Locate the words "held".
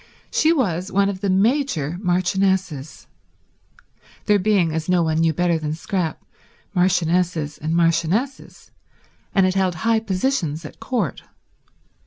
9.53-9.75